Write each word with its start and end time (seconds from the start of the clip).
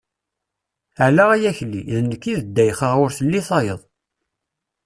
Ala 1.05 1.23
ay 1.33 1.43
Akli, 1.51 1.81
d 1.93 1.95
nekk 2.09 2.23
i 2.31 2.33
d 2.39 2.43
Ddayxa, 2.47 2.89
ur 3.03 3.09
telli 3.17 3.41
tayeḍ. 3.47 3.81